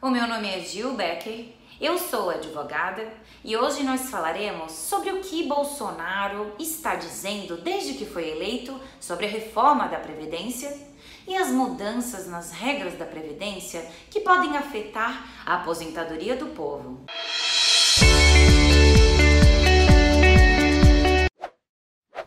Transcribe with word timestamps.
O 0.00 0.10
meu 0.10 0.26
nome 0.26 0.46
é 0.46 0.60
Gil 0.60 0.92
Becker, 0.92 1.54
eu 1.80 1.96
sou 1.96 2.28
advogada 2.28 3.10
e 3.42 3.56
hoje 3.56 3.82
nós 3.82 4.10
falaremos 4.10 4.72
sobre 4.72 5.10
o 5.10 5.22
que 5.22 5.44
Bolsonaro 5.44 6.52
está 6.58 6.96
dizendo 6.96 7.56
desde 7.56 7.94
que 7.94 8.04
foi 8.04 8.28
eleito 8.28 8.78
sobre 9.00 9.24
a 9.24 9.28
reforma 9.28 9.88
da 9.88 9.98
Previdência 9.98 10.76
e 11.26 11.34
as 11.34 11.48
mudanças 11.48 12.26
nas 12.26 12.52
regras 12.52 12.92
da 12.98 13.06
Previdência 13.06 13.90
que 14.10 14.20
podem 14.20 14.54
afetar 14.54 15.26
a 15.46 15.54
aposentadoria 15.54 16.36
do 16.36 16.48
povo. 16.48 17.06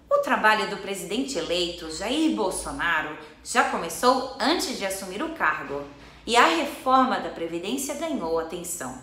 O 0.09 0.21
trabalho 0.23 0.71
do 0.71 0.77
presidente 0.77 1.37
eleito 1.37 1.91
Jair 1.95 2.35
Bolsonaro 2.35 3.15
já 3.43 3.69
começou 3.69 4.35
antes 4.39 4.75
de 4.77 4.85
assumir 4.87 5.21
o 5.21 5.35
cargo 5.35 5.83
e 6.29 6.37
a 6.37 6.45
reforma 6.45 7.19
da 7.19 7.29
Previdência 7.29 7.95
ganhou 7.95 8.37
atenção. 8.37 8.95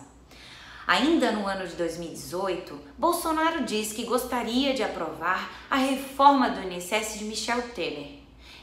Ainda 0.87 1.29
no 1.29 1.45
ano 1.45 1.67
de 1.67 1.75
2018, 1.75 2.79
Bolsonaro 2.97 3.65
diz 3.65 3.91
que 3.91 4.05
gostaria 4.05 4.73
de 4.73 4.81
aprovar 4.81 5.51
a 5.69 5.75
reforma 5.75 6.49
do 6.49 6.61
INSS 6.61 7.19
de 7.19 7.25
Michel 7.25 7.61
Temer. 7.73 8.19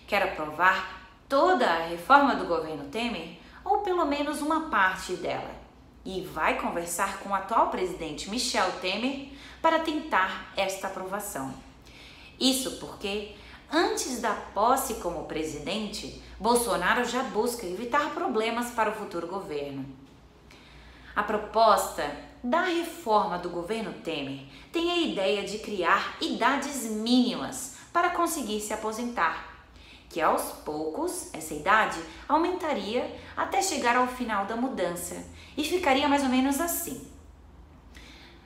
Quer 0.07 0.23
aprovar 0.23 1.11
toda 1.29 1.67
a 1.67 1.89
reforma 1.89 2.37
do 2.37 2.47
governo 2.47 2.85
Temer 2.85 3.37
ou 3.63 3.81
pelo 3.81 4.07
menos 4.07 4.41
uma 4.41 4.71
parte 4.71 5.13
dela. 5.17 5.55
E 6.03 6.23
vai 6.23 6.59
conversar 6.59 7.19
com 7.19 7.29
o 7.29 7.35
atual 7.35 7.69
presidente 7.69 8.31
Michel 8.31 8.73
Temer 8.81 9.29
para 9.61 9.81
tentar 9.81 10.55
esta 10.57 10.87
aprovação. 10.87 11.53
Isso 12.41 12.79
porque 12.79 13.35
Antes 13.73 14.21
da 14.21 14.33
posse 14.33 14.95
como 14.95 15.25
presidente, 15.25 16.23
Bolsonaro 16.39 17.05
já 17.05 17.23
busca 17.23 17.67
evitar 17.67 18.11
problemas 18.11 18.71
para 18.71 18.91
o 18.91 18.95
futuro 18.95 19.27
governo. 19.27 19.85
A 21.17 21.23
proposta 21.23 22.05
da 22.43 22.63
reforma 22.63 23.39
do 23.39 23.49
governo 23.49 23.93
Temer 23.95 24.47
tem 24.73 24.91
a 24.91 24.99
ideia 24.99 25.45
de 25.45 25.59
criar 25.59 26.17
idades 26.21 26.85
mínimas 26.91 27.77
para 27.93 28.11
conseguir 28.11 28.61
se 28.61 28.73
aposentar, 28.73 29.65
que 30.11 30.21
aos 30.21 30.43
poucos 30.65 31.33
essa 31.33 31.55
idade 31.55 31.99
aumentaria 32.29 33.19
até 33.37 33.63
chegar 33.63 33.97
ao 33.97 34.07
final 34.07 34.45
da 34.47 34.57
mudança 34.57 35.25
e 35.57 35.65
ficaria 35.65 36.09
mais 36.09 36.23
ou 36.23 36.29
menos 36.29 36.61
assim. 36.61 37.09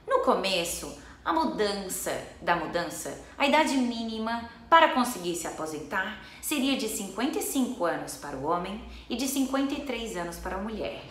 No 0.07 0.21
começo, 0.21 0.97
a 1.29 1.33
mudança 1.35 2.27
da 2.41 2.57
mudança, 2.57 3.23
a 3.37 3.47
idade 3.47 3.77
mínima 3.77 4.49
para 4.67 4.95
conseguir 4.95 5.35
se 5.37 5.47
aposentar 5.47 6.25
seria 6.41 6.75
de 6.75 6.89
55 6.89 7.85
anos 7.85 8.17
para 8.17 8.35
o 8.35 8.47
homem 8.47 8.83
e 9.11 9.15
de 9.15 9.29
53 9.29 10.17
anos 10.17 10.39
para 10.39 10.57
a 10.57 10.59
mulher. 10.63 11.03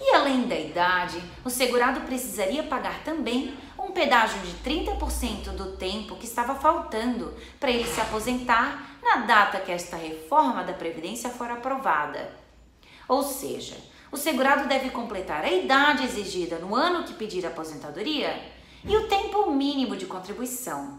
E 0.00 0.14
além 0.14 0.48
da 0.48 0.58
idade, 0.58 1.22
o 1.44 1.50
segurado 1.50 2.00
precisaria 2.06 2.62
pagar 2.62 3.04
também 3.04 3.54
um 3.78 3.90
pedágio 3.90 4.40
de 4.40 4.52
30% 4.66 5.50
do 5.50 5.76
tempo 5.76 6.16
que 6.16 6.24
estava 6.24 6.54
faltando 6.54 7.34
para 7.60 7.70
ele 7.70 7.86
se 7.86 8.00
aposentar 8.00 8.98
na 9.02 9.26
data 9.26 9.60
que 9.60 9.70
esta 9.70 9.98
reforma 9.98 10.64
da 10.64 10.72
Previdência 10.72 11.28
for 11.28 11.50
aprovada. 11.50 12.34
Ou 13.06 13.22
seja, 13.22 13.76
o 14.10 14.16
segurado 14.16 14.66
deve 14.66 14.88
completar 14.88 15.44
a 15.44 15.52
idade 15.52 16.04
exigida 16.04 16.58
no 16.58 16.74
ano 16.74 17.04
que 17.04 17.12
pedir 17.12 17.44
aposentadoria 17.44 18.56
e 18.84 18.96
o 18.96 19.08
tempo 19.08 19.50
mínimo 19.50 19.96
de 19.96 20.06
contribuição. 20.06 20.98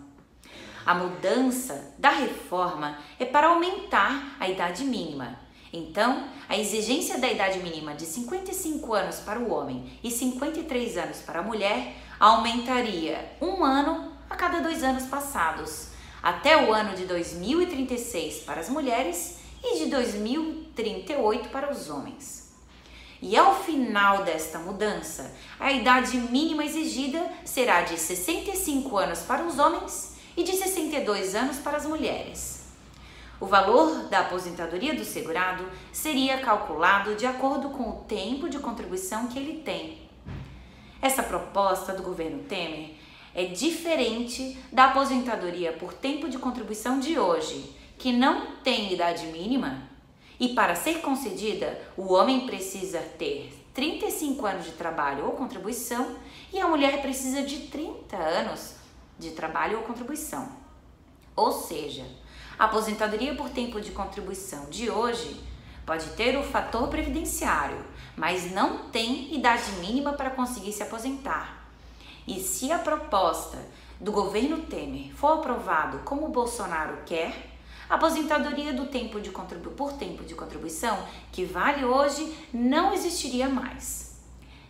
A 0.86 0.96
mudança 0.96 1.94
da 1.98 2.10
reforma 2.10 2.98
é 3.20 3.26
para 3.26 3.48
aumentar 3.48 4.36
a 4.40 4.50
idade 4.50 4.84
mínima. 4.84 5.38
Então, 5.72 6.28
a 6.48 6.58
exigência 6.58 7.20
da 7.20 7.32
idade 7.32 7.60
mínima 7.60 7.94
de 7.94 8.06
55 8.06 8.94
anos 8.94 9.20
para 9.20 9.40
o 9.40 9.52
homem 9.52 9.92
e 10.04 10.10
53 10.10 10.98
anos 10.98 11.18
para 11.20 11.40
a 11.40 11.44
mulher 11.44 11.96
aumentaria 12.20 13.38
um 13.40 13.64
ano 13.64 14.12
a 14.30 14.36
cada 14.36 14.62
dois 14.62 14.84
anos 14.84 15.06
passados, 15.06 15.90
até 16.24 16.68
o 16.68 16.74
ano 16.74 16.96
de 16.96 17.06
2036 17.06 18.40
para 18.40 18.62
as 18.62 18.70
mulheres 18.70 19.40
e 19.64 19.84
de 19.84 19.92
2038 19.92 21.50
para 21.50 21.72
os 21.72 21.90
homens. 21.90 22.49
E 23.22 23.36
ao 23.36 23.64
final 23.64 24.24
desta 24.24 24.60
mudança, 24.60 25.36
a 25.60 25.72
idade 25.72 26.18
mínima 26.18 26.64
exigida 26.64 27.30
será 27.44 27.82
de 27.82 27.98
65 27.98 28.98
anos 28.98 29.20
para 29.20 29.44
os 29.44 29.60
homens 29.60 30.16
e 30.38 30.44
de 30.44 30.54
62 30.54 31.36
anos 31.36 31.58
para 31.58 31.78
as 31.78 31.86
mulheres. 31.86 32.60
O 33.42 33.46
valor 33.46 34.08
da 34.10 34.20
aposentadoria 34.20 34.94
do 34.94 35.04
segurado 35.04 35.66
seria 35.92 36.40
calculado 36.40 37.16
de 37.16 37.26
acordo 37.26 37.70
com 37.70 37.90
o 37.90 38.04
tempo 38.08 38.50
de 38.50 38.60
contribuição 38.60 39.28
que 39.28 39.38
ele 39.38 39.64
tem. 39.64 40.10
Essa 41.02 41.24
proposta 41.24 41.94
do 41.94 42.04
governo 42.04 42.44
Temer 42.44 42.96
é 43.34 43.46
diferente 43.46 44.58
da 44.72 44.86
aposentadoria 44.86 45.74
por 45.74 45.94
tempo 45.94 46.30
de 46.30 46.38
contribuição 46.38 47.00
de 47.00 47.18
hoje, 47.18 47.74
que 47.98 48.12
não 48.12 48.56
tem 48.64 48.94
idade 48.94 49.26
mínima. 49.28 49.89
E 50.40 50.50
para 50.50 50.76
ser 50.76 51.02
concedida, 51.02 51.80
o 51.98 52.14
homem 52.14 52.46
precisa 52.46 53.00
ter 53.00 53.54
35 53.74 54.46
anos 54.46 54.66
de 54.66 54.72
trabalho 54.72 55.26
ou 55.26 55.34
contribuição 55.34 56.16
e 56.54 56.60
a 56.60 56.68
mulher 56.68 57.02
precisa 57.02 57.44
de 57.44 57.68
30 57.68 58.16
anos 58.16 58.76
de 59.18 59.32
trabalho 59.32 59.80
ou 59.80 59.84
contribuição. 59.84 60.50
Ou 61.36 61.52
seja, 61.52 62.06
a 62.58 62.66
aposentadoria 62.66 63.36
por 63.36 63.50
tempo 63.50 63.82
de 63.82 63.92
contribuição 63.92 64.70
de 64.70 64.90
hoje 64.90 65.42
pode 65.86 66.08
ter 66.12 66.38
o 66.38 66.44
fator 66.44 66.88
previdenciário, 66.88 67.84
mas 68.16 68.52
não 68.52 68.90
tem 68.90 69.34
idade 69.36 69.72
mínima 69.80 70.14
para 70.14 70.30
conseguir 70.30 70.72
se 70.72 70.84
aposentar. 70.84 71.68
E 72.28 72.40
se 72.40 72.72
a 72.72 72.80
proposta 72.80 73.58
do 74.00 74.12
governo 74.12 74.62
Temer 74.66 75.14
for 75.16 75.40
aprovado 75.40 76.00
como 76.00 76.26
o 76.26 76.32
Bolsonaro 76.32 77.00
quer, 77.06 77.59
a 77.90 77.96
aposentadoria 77.96 78.72
do 78.72 78.86
tempo 78.86 79.20
de 79.20 79.32
por 79.32 79.94
tempo 79.94 80.24
de 80.24 80.36
contribuição 80.36 80.98
que 81.32 81.44
vale 81.44 81.84
hoje 81.84 82.32
não 82.54 82.94
existiria 82.94 83.50
mais. 83.50 84.20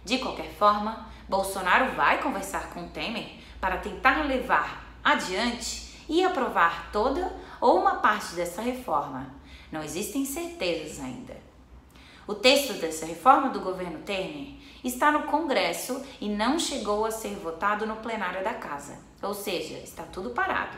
De 0.06 0.18
qualquer 0.20 0.50
forma, 0.54 1.08
Bolsonaro 1.28 1.92
vai 1.94 2.22
conversar 2.22 2.70
com 2.70 2.88
Temer 2.88 3.30
para 3.60 3.78
tentar 3.78 4.26
levar 4.26 4.98
adiante 5.04 6.06
e 6.08 6.24
aprovar 6.24 6.90
toda 6.92 7.32
ou 7.60 7.80
uma 7.80 7.98
parte 7.98 8.36
dessa 8.36 8.62
reforma. 8.62 9.28
Não 9.72 9.84
existem 9.84 10.26
certezas 10.26 11.04
ainda. 11.04 11.38
O 12.26 12.34
texto 12.34 12.74
dessa 12.74 13.06
reforma 13.06 13.50
do 13.50 13.60
governo 13.60 14.00
Temer 14.00 14.54
está 14.84 15.12
no 15.12 15.24
Congresso 15.24 16.02
e 16.22 16.30
não 16.30 16.58
chegou 16.58 17.06
a 17.06 17.12
ser 17.12 17.36
votado 17.36 17.86
no 17.86 17.98
plenário 17.98 18.44
da 18.44 18.54
Casa, 18.54 18.98
ou 19.22 19.34
seja, 19.34 19.78
está 19.80 20.04
tudo 20.04 20.30
parado. 20.30 20.78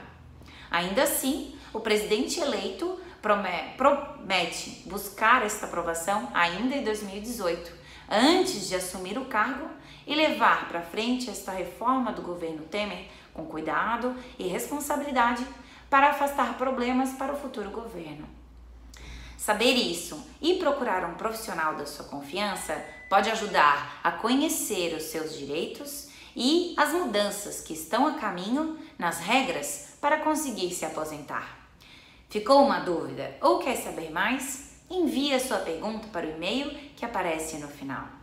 Ainda 0.71 1.03
assim, 1.03 1.53
o 1.73 1.81
presidente 1.81 2.39
eleito 2.39 2.97
promete 3.21 4.81
buscar 4.85 5.45
esta 5.45 5.65
aprovação 5.65 6.31
ainda 6.33 6.75
em 6.75 6.83
2018, 6.83 7.71
antes 8.09 8.69
de 8.69 8.75
assumir 8.75 9.17
o 9.17 9.25
cargo 9.25 9.69
e 10.07 10.15
levar 10.15 10.69
para 10.69 10.81
frente 10.81 11.29
esta 11.29 11.51
reforma 11.51 12.13
do 12.13 12.21
governo 12.21 12.63
Temer 12.63 13.07
com 13.33 13.45
cuidado 13.45 14.15
e 14.39 14.47
responsabilidade 14.47 15.45
para 15.89 16.09
afastar 16.09 16.57
problemas 16.57 17.11
para 17.11 17.33
o 17.33 17.37
futuro 17.37 17.69
governo. 17.69 18.27
Saber 19.37 19.73
isso 19.73 20.25
e 20.41 20.55
procurar 20.55 21.03
um 21.03 21.15
profissional 21.15 21.75
da 21.75 21.85
sua 21.85 22.05
confiança 22.05 22.83
pode 23.09 23.29
ajudar 23.29 23.99
a 24.03 24.11
conhecer 24.11 24.95
os 24.95 25.03
seus 25.03 25.37
direitos 25.37 26.10
e 26.35 26.73
as 26.77 26.93
mudanças 26.93 27.61
que 27.61 27.73
estão 27.73 28.07
a 28.07 28.13
caminho 28.13 28.77
nas 28.97 29.19
regras 29.19 29.89
para 29.99 30.19
conseguir 30.19 30.73
se 30.73 30.85
aposentar. 30.85 31.69
Ficou 32.29 32.63
uma 32.63 32.79
dúvida 32.79 33.35
ou 33.41 33.59
quer 33.59 33.75
saber 33.75 34.11
mais? 34.11 34.71
Envie 34.89 35.33
a 35.33 35.39
sua 35.39 35.59
pergunta 35.59 36.07
para 36.09 36.25
o 36.25 36.31
e-mail 36.31 36.69
que 36.95 37.05
aparece 37.05 37.57
no 37.57 37.67
final. 37.67 38.20